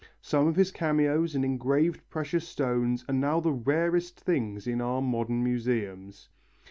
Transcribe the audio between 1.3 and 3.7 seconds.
and engraved precious stones are now the